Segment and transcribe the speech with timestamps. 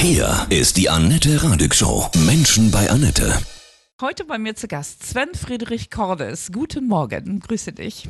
[0.00, 2.08] Hier ist die Annette Radig Show.
[2.24, 3.36] Menschen bei Annette.
[4.00, 6.52] Heute bei mir zu Gast Sven Friedrich Cordes.
[6.52, 8.08] Guten Morgen, grüße dich.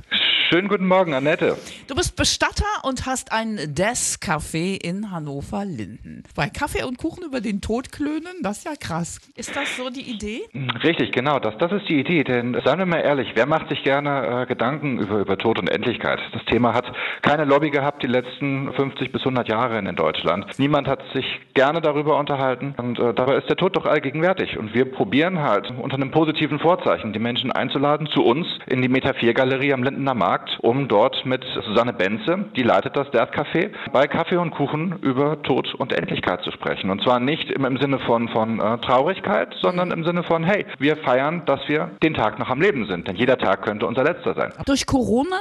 [0.50, 1.58] Schönen guten Morgen, Annette.
[1.88, 6.22] Du bist Bestatter und hast ein Des-Café in Hannover-Linden.
[6.34, 9.20] Bei Kaffee und Kuchen über den Tod klönen, das ist ja krass.
[9.36, 10.40] Ist das so die Idee?
[10.82, 12.24] Richtig, genau, das, das ist die Idee.
[12.24, 15.68] Denn seien wir mal ehrlich, wer macht sich gerne äh, Gedanken über, über Tod und
[15.68, 16.18] Endlichkeit?
[16.32, 16.86] Das Thema hat
[17.20, 20.46] keine Lobby gehabt die letzten 50 bis 100 Jahre in Deutschland.
[20.58, 24.56] Niemand hat sich gerne darüber unterhalten und äh, dabei ist der Tod doch allgegenwärtig.
[24.56, 28.88] Und wir probieren halt unter einem positiven Vorzeichen die Menschen einzuladen zu uns in die
[28.88, 33.70] Metaphir-Galerie am Lindener Markt Markt, um dort mit Susanne Benze, die leitet das Death Café,
[33.92, 36.90] bei Kaffee und Kuchen über Tod und Endlichkeit zu sprechen.
[36.90, 40.66] Und zwar nicht im, im Sinne von, von äh, Traurigkeit, sondern im Sinne von, hey,
[40.78, 43.08] wir feiern, dass wir den Tag noch am Leben sind.
[43.08, 44.52] Denn jeder Tag könnte unser letzter sein.
[44.66, 45.38] Durch Corona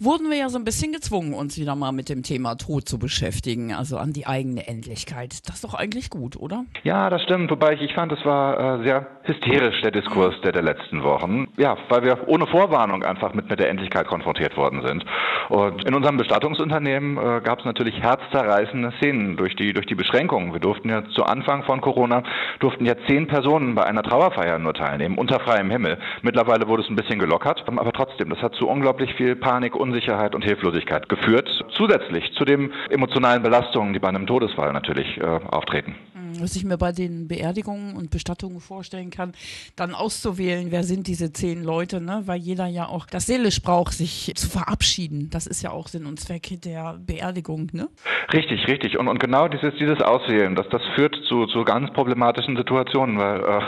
[0.00, 2.98] wurden wir ja so ein bisschen gezwungen, uns wieder mal mit dem Thema Tod zu
[2.98, 5.48] beschäftigen, also an die eigene Endlichkeit.
[5.48, 6.64] Das ist doch eigentlich gut, oder?
[6.84, 7.50] Ja, das stimmt.
[7.50, 11.48] Wobei ich, ich fand, es war äh, sehr hysterisch, der Diskurs der, der letzten Wochen.
[11.56, 15.04] Ja, weil wir ohne Vorwarnung einfach mit, mit der Endlichkeit konfrontiert worden sind.
[15.48, 20.52] Und in unserem Bestattungsunternehmen äh, gab es natürlich herzzerreißende Szenen durch die, durch die Beschränkungen.
[20.52, 22.22] Wir durften ja zu Anfang von Corona,
[22.60, 25.98] durften ja zehn Personen bei einer Trauerfeier nur teilnehmen, unter freiem Himmel.
[26.22, 29.87] Mittlerweile wurde es ein bisschen gelockert, aber trotzdem, das hat zu unglaublich viel Panik und
[29.88, 35.24] Unsicherheit und Hilflosigkeit geführt, zusätzlich zu den emotionalen Belastungen, die bei einem Todesfall natürlich äh,
[35.24, 35.94] auftreten
[36.40, 39.32] was ich mir bei den Beerdigungen und Bestattungen vorstellen kann,
[39.76, 42.22] dann auszuwählen, wer sind diese zehn Leute, ne?
[42.26, 45.30] weil jeder ja auch das seelisch braucht, sich zu verabschieden.
[45.30, 47.68] Das ist ja auch Sinn und Zweck der Beerdigung.
[47.72, 47.88] Ne?
[48.32, 48.98] Richtig, richtig.
[48.98, 53.40] Und, und genau dieses, dieses Auswählen, das, das führt zu, zu ganz problematischen Situationen, weil
[53.40, 53.62] äh,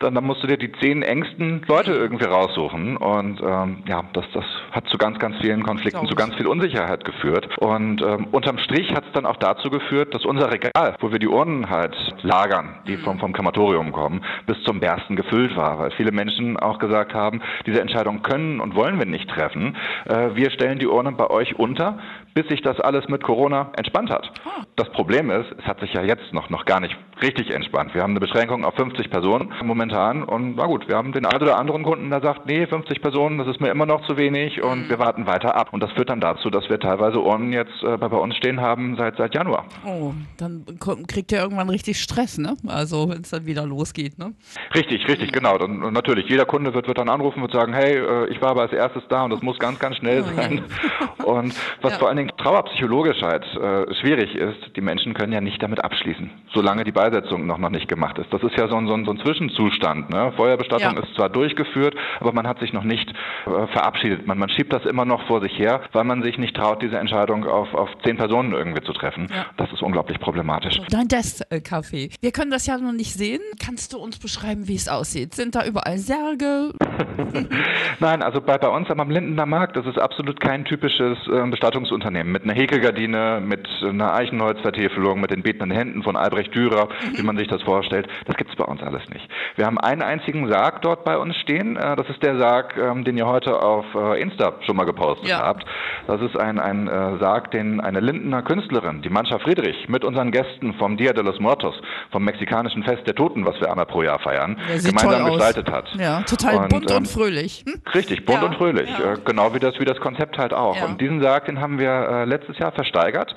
[0.00, 2.96] dann, dann musst du dir die zehn engsten Leute irgendwie raussuchen.
[2.96, 7.04] Und ähm, ja, das, das hat zu ganz, ganz vielen Konflikten, zu ganz viel Unsicherheit
[7.04, 7.48] geführt.
[7.58, 11.18] Und ähm, unterm Strich hat es dann auch dazu geführt, dass unser Regal, wo wir
[11.18, 15.90] die Urnen halt Lagern, die vom, vom Krematorium kommen, bis zum Bersten gefüllt war, weil
[15.92, 19.76] viele Menschen auch gesagt haben, diese Entscheidung können und wollen wir nicht treffen.
[20.06, 21.98] Äh, wir stellen die Urne bei euch unter,
[22.34, 24.30] bis sich das alles mit Corona entspannt hat.
[24.44, 24.62] Ah.
[24.76, 27.94] Das Problem ist, es hat sich ja jetzt noch, noch gar nicht richtig entspannt.
[27.94, 31.42] Wir haben eine Beschränkung auf 50 Personen momentan und na gut, wir haben den einen
[31.42, 34.62] oder anderen Kunden, der sagt, nee, 50 Personen, das ist mir immer noch zu wenig
[34.62, 34.90] und mhm.
[34.90, 35.68] wir warten weiter ab.
[35.72, 38.96] Und das führt dann dazu, dass wir teilweise Urnen jetzt äh, bei uns stehen haben
[38.96, 39.64] seit, seit Januar.
[39.84, 40.64] Oh, dann
[41.06, 42.56] kriegt ihr irgendwann richtig Stress, ne?
[42.66, 44.32] Also wenn es dann wieder losgeht, ne?
[44.74, 45.58] Richtig, richtig, genau.
[45.58, 48.62] Dann, natürlich, jeder Kunde wird, wird dann anrufen und sagen, hey, äh, ich war aber
[48.62, 50.64] als erstes da und das muss ganz, ganz schnell oh, sein.
[51.00, 51.06] Ja.
[51.26, 51.98] Und was ja.
[51.98, 56.30] vor allen Dingen trauerpsychologisch halt äh, schwierig ist, die Menschen können ja nicht damit abschließen,
[56.54, 58.32] solange die Beisetzung noch, noch nicht gemacht ist.
[58.32, 60.10] Das ist ja so ein, so ein, so ein Zwischenzustand.
[60.10, 60.32] Ne?
[60.36, 61.02] Feuerbestattung ja.
[61.02, 64.24] ist zwar durchgeführt, aber man hat sich noch nicht äh, verabschiedet.
[64.26, 66.96] Man, man schiebt das immer noch vor sich her, weil man sich nicht traut, diese
[66.96, 69.28] Entscheidung auf, auf zehn Personen irgendwie zu treffen.
[69.56, 70.80] Das ist unglaublich problematisch.
[70.90, 71.85] Dein Desk-Café.
[71.92, 73.40] Wir können das ja noch nicht sehen.
[73.64, 75.34] Kannst du uns beschreiben, wie es aussieht?
[75.34, 76.72] Sind da überall Särge?
[78.00, 82.32] Nein, also bei, bei uns am Lindener Markt, das ist absolut kein typisches äh, Bestattungsunternehmen
[82.32, 87.36] mit einer Häkelgardine, mit einer Eichenholzvertäfelung, mit den betenden Händen von Albrecht Dürer, wie man
[87.36, 88.08] sich das vorstellt.
[88.26, 89.28] Das gibt es bei uns alles nicht.
[89.56, 91.76] Wir haben einen einzigen Sarg dort bei uns stehen.
[91.76, 95.28] Äh, das ist der Sarg, ähm, den ihr heute auf äh, Insta schon mal gepostet
[95.28, 95.38] ja.
[95.38, 95.64] habt.
[96.06, 100.30] Das ist ein, ein äh, Sarg, den eine Lindener Künstlerin, die Mancha Friedrich, mit unseren
[100.30, 101.75] Gästen vom Dia de los Muertos,
[102.10, 105.88] vom mexikanischen Fest der Toten, was wir einmal pro Jahr feiern, gemeinsam gestaltet hat.
[105.98, 107.64] Ja, total und, bunt ähm, und fröhlich.
[107.66, 107.80] Hm?
[107.94, 108.90] Richtig, bunt ja, und fröhlich.
[108.98, 109.14] Ja.
[109.14, 110.76] Äh, genau wie das, wie das Konzept halt auch.
[110.76, 110.86] Ja.
[110.86, 113.34] Und diesen Sarg, den haben wir äh, letztes Jahr versteigert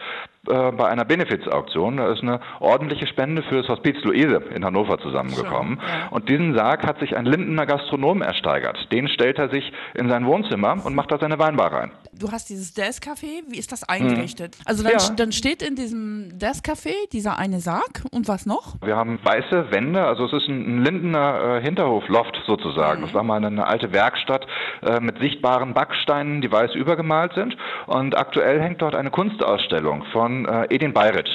[0.47, 1.97] äh, bei einer Benefizauktion.
[1.97, 5.81] Da ist eine ordentliche Spende für das Hospiz Luise in Hannover zusammengekommen.
[5.85, 6.07] Ja.
[6.11, 8.77] Und diesen Sarg hat sich ein Lindener Gastronom ersteigert.
[8.91, 11.91] Den stellt er sich in sein Wohnzimmer und macht da seine Weinbar rein.
[12.13, 14.57] Du hast dieses Desk-Café, wie ist das eingerichtet?
[14.57, 14.63] Mhm.
[14.65, 15.15] Also dann, ja.
[15.15, 18.75] dann, steht in diesem Desk-Café dieser eine Sarg und was noch?
[18.81, 23.01] Wir haben weiße Wände, also es ist ein, Lindener äh, Hinterhof-Loft sozusagen.
[23.01, 23.05] Mhm.
[23.05, 24.47] Das war mal eine alte Werkstatt
[24.81, 27.57] äh, mit sichtbaren Backsteinen, die weiß übergemalt sind.
[27.87, 31.29] Und aktuell hängt dort eine Kunstausstellung von äh, Edin Bayric.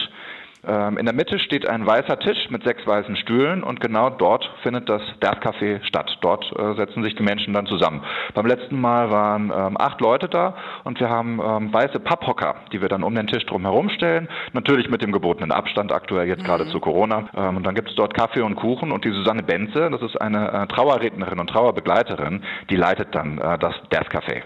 [0.67, 4.51] Ähm, in der Mitte steht ein weißer Tisch mit sechs weißen Stühlen und genau dort
[4.63, 6.17] findet das Derf-Café statt.
[6.23, 8.03] Dort äh, setzen sich die Menschen dann zusammen.
[8.35, 12.81] Beim letzten Mal waren ähm, acht Leute da und wir haben ähm, weiße Papphocker, die
[12.81, 14.29] wir dann um den Tisch drum herum stellen.
[14.53, 16.47] Natürlich mit dem gebotenen Abstand aktuell jetzt mhm.
[16.47, 17.29] gerade zu Corona.
[17.37, 20.21] Ähm, und dann gibt es dort Kaffee und Kuchen und die Susanne Benze, das ist
[20.21, 24.43] eine äh, Trauerrednerin und Trauerbegleiterin, die leitet dann äh, das Derf-Café.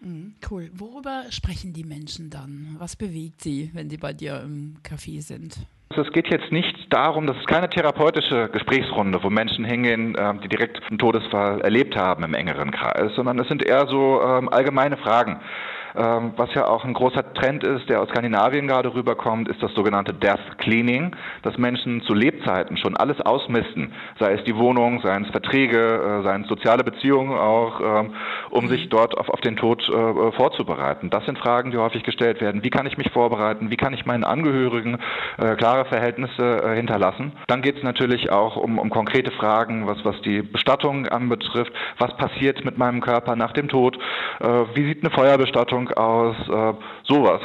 [0.00, 0.70] Mhm, cool.
[0.74, 2.76] Worüber sprechen die Menschen dann?
[2.78, 5.56] Was bewegt sie, wenn sie bei dir im Café sind?
[5.90, 10.40] Also es geht jetzt nicht darum, das ist keine therapeutische Gesprächsrunde, wo Menschen hingehen, ähm,
[10.40, 14.48] die direkt einen Todesfall erlebt haben im engeren Kreis, sondern es sind eher so ähm,
[14.48, 15.40] allgemeine Fragen.
[15.96, 19.72] Ähm, was ja auch ein großer Trend ist, der aus Skandinavien gerade rüberkommt, ist das
[19.74, 25.24] sogenannte Death Cleaning, dass Menschen zu Lebzeiten schon alles ausmisten, sei es die Wohnung, seien
[25.24, 28.14] es Verträge, äh, seien es soziale Beziehungen auch, ähm,
[28.50, 31.10] um sich dort auf, auf den Tod äh, vorzubereiten.
[31.10, 32.62] Das sind Fragen, die häufig gestellt werden.
[32.62, 33.70] Wie kann ich mich vorbereiten?
[33.70, 34.98] Wie kann ich meinen Angehörigen
[35.38, 37.32] äh, klare Verhältnisse äh, hinterlassen?
[37.46, 41.72] Dann geht es natürlich auch um, um konkrete Fragen, was, was die Bestattung anbetrifft.
[41.98, 43.98] Was passiert mit meinem Körper nach dem Tod?
[44.40, 46.36] Äh, wie sieht eine Feuerbestattung aus?
[46.48, 46.74] Äh,
[47.04, 47.40] sowas.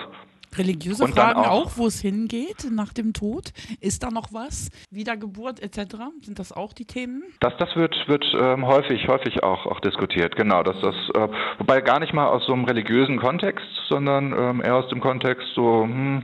[0.58, 3.52] Religiöse Und Fragen auch- auch, wo es hingeht nach dem Tod.
[3.82, 4.70] Ist da noch was?
[4.90, 5.96] Wiedergeburt etc.
[6.22, 7.24] Sind das auch die Themen?
[7.42, 10.64] Das, das wird, wird ähm, häufig, häufig auch, auch diskutiert, genau.
[10.64, 11.28] Dass das, äh,
[11.60, 15.46] wobei gar nicht mal aus so einem religiösen Kontext, sondern ähm, eher aus dem Kontext
[15.56, 16.24] so, hm,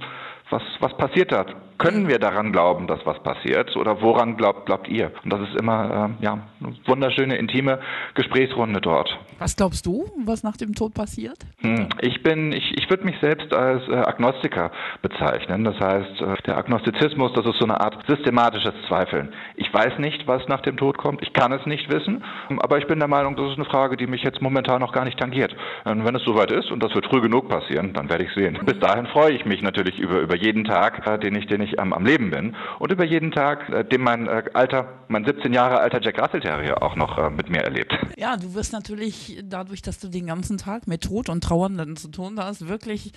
[0.50, 1.46] was, was passiert da?
[1.81, 3.75] Können wir daran glauben, dass was passiert?
[3.75, 5.12] Oder woran glaubt, glaubt ihr?
[5.24, 7.80] Und das ist immer ähm, ja, eine wunderschöne, intime
[8.13, 9.10] Gesprächsrunde dort.
[9.39, 11.39] Was glaubst du, was nach dem Tod passiert?
[11.62, 14.69] Hm, Ich bin, ich, ich würde mich selbst als äh, Agnostiker
[15.01, 15.63] bezeichnen.
[15.63, 19.33] Das heißt, äh, der Agnostizismus, das ist so eine Art systematisches Zweifeln.
[19.56, 21.24] Ich weiß nicht, was nach dem Tod kommt.
[21.24, 22.24] Ich kann es nicht wissen.
[22.60, 25.06] Aber ich bin der Meinung, das ist eine Frage, die mich jetzt momentan noch gar
[25.06, 25.56] nicht tangiert.
[25.86, 28.60] Und wenn es soweit ist, und das wird früh genug passieren, dann werde ich sehen.
[28.66, 31.79] Bis dahin freue ich mich natürlich über, über jeden Tag, äh, den ich, den ich
[31.79, 32.56] am, am Leben bin.
[32.79, 36.41] Und über jeden Tag, äh, den mein äh, alter, mein 17 Jahre alter Jack Russell
[36.41, 37.94] Terrier auch noch äh, mit mir erlebt.
[38.18, 42.09] Ja, du wirst natürlich dadurch, dass du den ganzen Tag mit Tod und Trauernden zu
[42.09, 43.12] tun hast, wirklich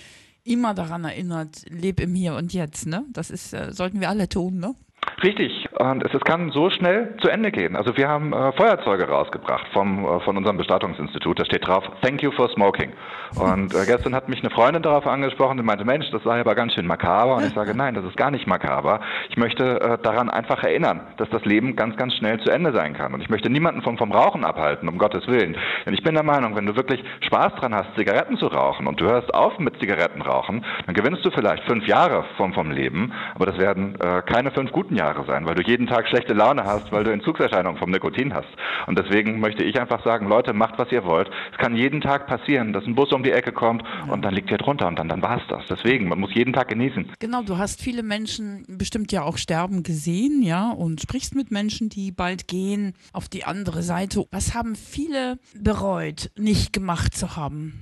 [0.45, 3.05] immer daran erinnert, leb im Hier und Jetzt, ne?
[3.13, 4.75] Das ist, äh, sollten wir alle tun, ne?
[5.23, 5.67] Richtig.
[5.79, 7.77] Und es, kann so schnell zu Ende gehen.
[7.77, 11.39] Also wir haben äh, Feuerzeuge rausgebracht vom, äh, von unserem Bestattungsinstitut.
[11.39, 12.93] Da steht drauf, thank you for smoking.
[13.37, 16.55] Und äh, gestern hat mich eine Freundin darauf angesprochen und meinte, Mensch, das sei aber
[16.55, 17.37] ganz schön makaber.
[17.37, 19.01] Und ich sage, nein, das ist gar nicht makaber.
[19.29, 22.95] Ich möchte äh, daran einfach erinnern, dass das Leben ganz, ganz schnell zu Ende sein
[22.95, 23.15] kann.
[23.15, 25.57] Und ich möchte niemanden vom, vom Rauchen abhalten, um Gottes Willen.
[25.87, 29.01] Denn ich bin der Meinung, wenn du wirklich Spaß dran hast, Zigaretten zu rauchen und
[29.01, 33.47] du hörst auf mit Zigarettenrauchen, dann gewinnst du vielleicht fünf Jahre vom, vom Leben, aber
[33.47, 36.93] das werden äh, keine fünf guten Jahre sein, weil du jeden Tag schlechte Laune hast,
[36.93, 38.49] weil du Entzugserscheinungen vom Nikotin hast.
[38.87, 41.31] Und deswegen möchte ich einfach sagen, Leute, macht, was ihr wollt.
[41.53, 44.51] Es kann jeden Tag passieren, dass ein Bus um die Ecke kommt und dann liegt
[44.51, 45.63] ihr drunter und dann, dann war es das.
[45.69, 47.13] Deswegen, man muss jeden Tag genießen.
[47.19, 51.89] Genau, du hast viele Menschen bestimmt ja auch sterben gesehen, ja, und sprichst mit Menschen,
[51.89, 54.25] die bald gehen auf die andere Seite.
[54.31, 57.81] Was haben viele bereut, nicht gemacht zu haben?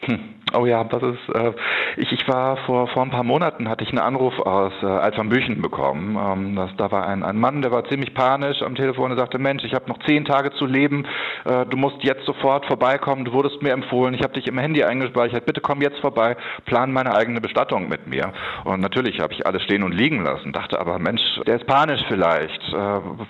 [0.00, 0.18] Hm.
[0.56, 1.34] Oh ja, das ist.
[1.34, 1.52] Äh,
[1.96, 5.60] ich, ich war vor vor ein paar Monaten hatte ich einen Anruf aus äh, Alternbüchen
[5.60, 6.16] bekommen.
[6.16, 9.38] Ähm, das, da war ein, ein Mann, der war ziemlich panisch am Telefon und sagte:
[9.38, 11.06] Mensch, ich habe noch zehn Tage zu leben.
[11.44, 13.24] Äh, du musst jetzt sofort vorbeikommen.
[13.24, 14.14] Du wurdest mir empfohlen.
[14.14, 15.46] Ich habe dich im Handy eingespeichert.
[15.46, 16.36] Bitte komm jetzt vorbei.
[16.66, 18.32] Plan meine eigene Bestattung mit mir.
[18.64, 20.52] Und natürlich habe ich alles stehen und liegen lassen.
[20.52, 22.62] Dachte aber, Mensch, der ist panisch vielleicht.
[22.72, 22.76] Äh,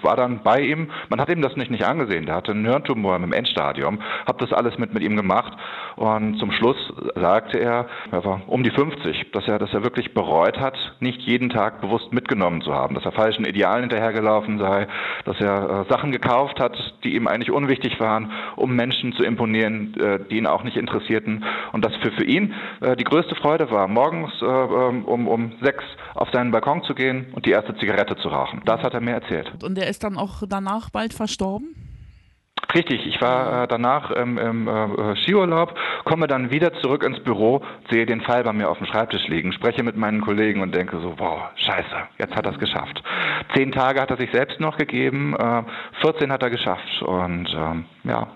[0.02, 0.90] war dann bei ihm.
[1.08, 2.26] Man hat ihm das nicht nicht angesehen.
[2.26, 4.00] Der hatte einen Hirntumor im Endstadium.
[4.26, 5.52] Hab das alles mit mit ihm gemacht.
[5.96, 6.76] Und zum Schluss
[7.14, 11.20] sagte er, er war um die 50, dass er, dass er wirklich bereut hat, nicht
[11.22, 14.86] jeden Tag bewusst mitgenommen zu haben, dass er falschen Idealen hinterhergelaufen sei,
[15.24, 19.94] dass er äh, Sachen gekauft hat, die ihm eigentlich unwichtig waren, um Menschen zu imponieren,
[19.98, 21.44] äh, die ihn auch nicht interessierten.
[21.72, 25.52] Und dass für, für ihn äh, die größte Freude war, morgens äh, ähm, um, um
[25.62, 25.84] sechs
[26.14, 28.62] auf seinen Balkon zu gehen und die erste Zigarette zu rauchen.
[28.64, 29.52] Das hat er mir erzählt.
[29.62, 31.83] Und er ist dann auch danach bald verstorben?
[32.74, 35.74] Richtig, ich war äh, danach ähm, im äh, Skiurlaub,
[36.04, 39.52] komme dann wieder zurück ins Büro, sehe den Fall bei mir auf dem Schreibtisch liegen,
[39.52, 43.02] spreche mit meinen Kollegen und denke so, wow, scheiße, jetzt hat er es geschafft.
[43.54, 45.62] Zehn Tage hat er sich selbst noch gegeben, äh,
[46.00, 48.26] 14 hat er geschafft und ähm, ja,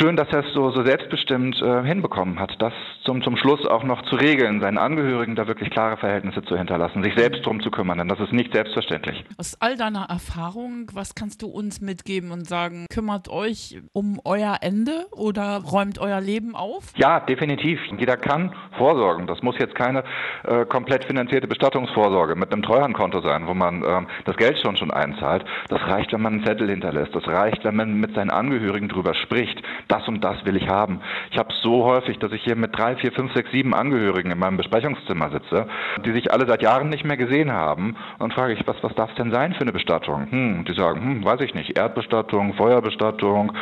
[0.00, 2.72] schön, dass er es so, so selbstbestimmt äh, hinbekommen hat, das
[3.04, 7.02] zum, zum Schluss auch noch zu regeln, seinen Angehörigen da wirklich klare Verhältnisse zu hinterlassen,
[7.02, 9.24] sich selbst drum zu kümmern, denn das ist nicht selbstverständlich.
[9.36, 14.58] Aus all deiner Erfahrung, was kannst du uns mitgeben und sagen, kümmert euch um euer
[14.62, 16.92] Ende oder räumt euer Leben auf?
[16.96, 17.80] Ja, definitiv.
[17.98, 19.26] Jeder kann vorsorgen.
[19.26, 20.04] Das muss jetzt keine
[20.44, 24.90] äh, komplett finanzierte Bestattungsvorsorge mit einem Treuhandkonto sein, wo man ähm, das Geld schon schon
[24.90, 25.44] einzahlt.
[25.68, 27.14] Das reicht, wenn man einen Zettel hinterlässt.
[27.14, 29.62] Das reicht, wenn man mit seinen Angehörigen drüber spricht.
[29.90, 31.00] Das und das will ich haben.
[31.32, 34.38] Ich habe so häufig, dass ich hier mit drei, vier, fünf, sechs, sieben Angehörigen in
[34.38, 35.66] meinem Besprechungszimmer sitze,
[36.04, 37.96] die sich alle seit Jahren nicht mehr gesehen haben.
[38.20, 40.30] Und frage ich, was, was darf es denn sein für eine Bestattung?
[40.30, 43.52] Hm, die sagen, hm, weiß ich nicht, Erdbestattung, Feuerbestattung,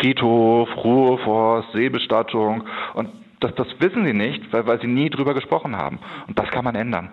[0.00, 2.64] Friedhof, Ruheforst, Seebestattung.
[2.94, 6.00] Und das, das wissen sie nicht, weil, weil sie nie drüber gesprochen haben.
[6.26, 7.12] Und das kann man ändern.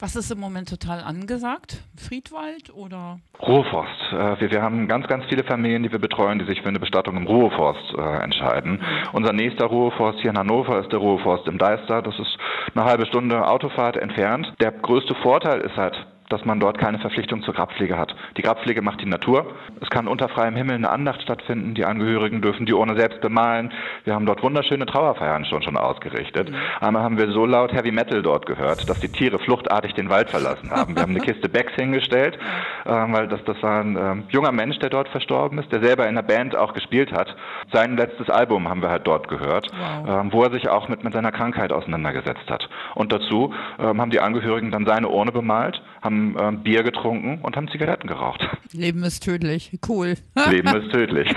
[0.00, 1.82] Was ist im Moment total angesagt?
[1.96, 3.20] Friedwald oder?
[3.40, 4.12] Ruheforst.
[4.12, 6.80] Äh, wir, wir haben ganz, ganz viele Familien, die wir betreuen, die sich für eine
[6.80, 8.80] Bestattung im Ruheforst äh, entscheiden.
[9.12, 12.02] Unser nächster Ruheforst hier in Hannover ist der Ruheforst im Deister.
[12.02, 12.36] Das ist
[12.74, 14.52] eine halbe Stunde Autofahrt entfernt.
[14.60, 15.94] Der größte Vorteil ist halt,
[16.34, 18.14] dass man dort keine Verpflichtung zur Grabpflege hat.
[18.36, 19.46] Die Grabpflege macht die Natur.
[19.80, 21.74] Es kann unter freiem Himmel eine Andacht stattfinden.
[21.74, 23.72] Die Angehörigen dürfen die Urne selbst bemalen.
[24.02, 26.50] Wir haben dort wunderschöne Trauerfeiern schon schon ausgerichtet.
[26.50, 26.56] Mhm.
[26.80, 30.28] Einmal haben wir so laut Heavy Metal dort gehört, dass die Tiere fluchtartig den Wald
[30.28, 30.96] verlassen haben.
[30.96, 32.36] Wir haben eine Kiste Becks hingestellt,
[32.84, 36.08] äh, weil das, das war ein äh, junger Mensch, der dort verstorben ist, der selber
[36.08, 37.34] in der Band auch gespielt hat.
[37.72, 40.26] Sein letztes Album haben wir halt dort gehört, wow.
[40.26, 42.68] äh, wo er sich auch mit, mit seiner Krankheit auseinandergesetzt hat.
[42.96, 47.56] Und dazu ähm, haben die Angehörigen dann seine Urne bemalt, haben ähm, Bier getrunken und
[47.56, 48.46] haben Zigaretten geraucht.
[48.72, 49.78] Leben ist tödlich.
[49.88, 50.16] Cool.
[50.50, 51.28] Leben ist tödlich.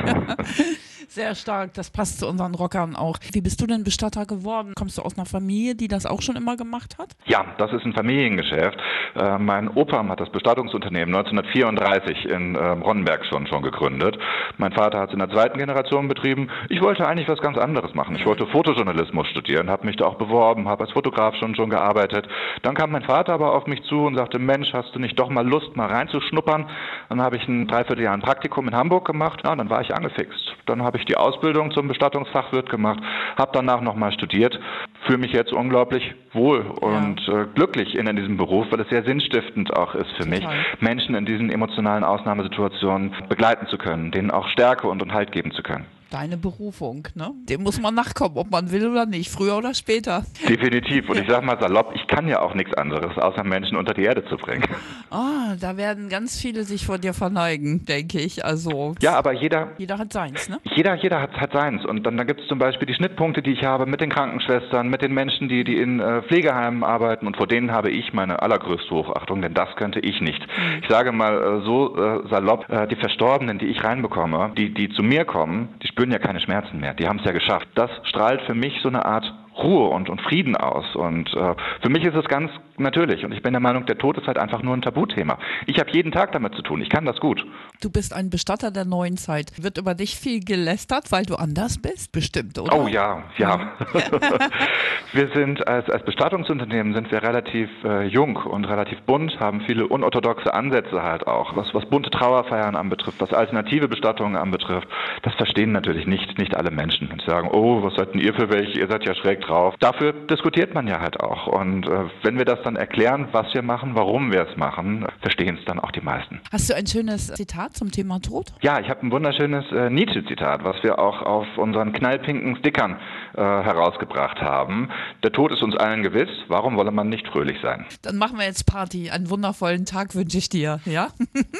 [1.09, 3.17] Sehr stark, das passt zu unseren Rockern auch.
[3.31, 4.73] Wie bist du denn Bestatter geworden?
[4.75, 7.15] Kommst du aus einer Familie, die das auch schon immer gemacht hat?
[7.25, 8.77] Ja, das ist ein Familiengeschäft.
[9.15, 14.17] Äh, mein Opa hat das Bestattungsunternehmen 1934 in äh, Ronnenberg schon, schon gegründet.
[14.57, 16.49] Mein Vater hat es in der zweiten Generation betrieben.
[16.69, 18.15] Ich wollte eigentlich was ganz anderes machen.
[18.15, 22.27] Ich wollte Fotojournalismus studieren, habe mich da auch beworben, habe als Fotograf schon, schon gearbeitet.
[22.61, 25.29] Dann kam mein Vater aber auf mich zu und sagte, Mensch, hast du nicht doch
[25.29, 26.69] mal Lust, mal reinzuschnuppern?
[27.09, 29.41] Dann habe ich ein Dreivierteljahr ein Praktikum in Hamburg gemacht.
[29.43, 30.55] Ja, dann war ich angefixt.
[30.65, 32.99] Dann habe ich die Ausbildung zum Bestattungsfachwirt gemacht,
[33.37, 34.59] habe danach nochmal studiert,
[35.05, 37.41] fühle mich jetzt unglaublich wohl und ja.
[37.41, 40.29] äh, glücklich in, in, diesem Beruf, weil es sehr sinnstiftend auch ist für Total.
[40.29, 40.47] mich,
[40.79, 45.51] Menschen in diesen emotionalen Ausnahmesituationen begleiten zu können, denen auch Stärke und, und Halt geben
[45.51, 47.31] zu können deine Berufung, ne?
[47.49, 50.25] Dem muss man nachkommen, ob man will oder nicht, früher oder später.
[50.47, 51.09] Definitiv.
[51.09, 54.03] Und ich sag mal salopp, ich kann ja auch nichts anderes, außer Menschen unter die
[54.03, 54.63] Erde zu bringen.
[55.09, 58.43] Ah, da werden ganz viele sich vor dir verneigen, denke ich.
[58.43, 59.71] Also ja, aber jeder.
[59.77, 60.59] Jeder hat seins, ne?
[60.75, 61.85] Jeder, jeder hat, hat seins.
[61.85, 64.89] Und dann, dann gibt es zum Beispiel die Schnittpunkte, die ich habe mit den Krankenschwestern,
[64.89, 67.27] mit den Menschen, die, die in äh, Pflegeheimen arbeiten.
[67.27, 70.41] Und vor denen habe ich meine allergrößte Hochachtung, denn das könnte ich nicht.
[70.41, 70.79] Mhm.
[70.81, 74.89] Ich sage mal äh, so äh, salopp, äh, die Verstorbenen, die ich reinbekomme, die, die
[74.89, 76.93] zu mir kommen, die spüren ja keine Schmerzen mehr.
[76.93, 77.67] Die haben es ja geschafft.
[77.75, 80.95] Das strahlt für mich so eine Art Ruhe und, und Frieden aus.
[80.95, 83.25] Und äh, für mich ist es ganz natürlich.
[83.25, 85.37] Und ich bin der Meinung, der Tod ist halt einfach nur ein Tabuthema.
[85.65, 86.81] Ich habe jeden Tag damit zu tun.
[86.81, 87.45] Ich kann das gut.
[87.81, 89.51] Du bist ein Bestatter der neuen Zeit.
[89.61, 92.11] Wird über dich viel gelästert, weil du anders bist?
[92.11, 92.77] Bestimmt, oder?
[92.77, 93.73] Oh ja, ja.
[95.13, 99.87] wir sind als, als Bestattungsunternehmen sind wir relativ äh, jung und relativ bunt, haben viele
[99.87, 104.87] unorthodoxe Ansätze halt auch, was, was bunte Trauerfeiern anbetrifft, was alternative Bestattungen anbetrifft.
[105.23, 108.49] Das verstehen natürlich nicht, nicht alle Menschen und sagen, oh, was seid denn ihr für
[108.49, 108.79] welche?
[108.79, 109.75] Ihr seid ja schräg drauf.
[109.79, 111.47] Dafür diskutiert man ja halt auch.
[111.47, 115.57] Und äh, wenn wir das dann erklären, was wir machen, warum wir es machen, verstehen
[115.57, 116.41] es dann auch die meisten.
[116.51, 118.53] Hast du ein schönes Zitat zum Thema Tod?
[118.61, 122.99] Ja, ich habe ein wunderschönes äh, Nietzsche-Zitat, was wir auch auf unseren knallpinken Stickern
[123.35, 124.89] äh, herausgebracht haben.
[125.23, 126.29] Der Tod ist uns allen gewiss.
[126.49, 127.85] Warum wolle man nicht fröhlich sein?
[128.01, 129.09] Dann machen wir jetzt Party.
[129.09, 130.81] Einen wundervollen Tag wünsche ich dir.
[130.85, 131.07] Ja?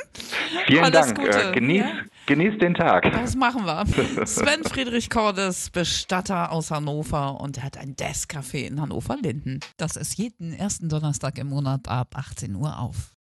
[0.68, 1.20] Vielen Alles Dank.
[1.20, 1.50] Gute.
[1.50, 1.92] Äh, genieß, ja?
[2.28, 3.12] Genieß den Tag.
[3.12, 3.86] Das machen wir.
[4.28, 9.62] Sven Friedrich Cordes, Bestatter aus Hannover und er hat ein Desk-Café in Hannover-Linden.
[9.78, 13.16] Das ist jeden ersten Donnerstag im Monat ab 18 Uhr auf.